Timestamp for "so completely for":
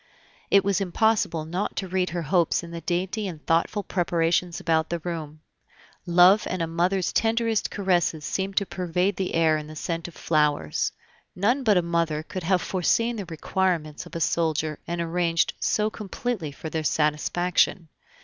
15.59-16.71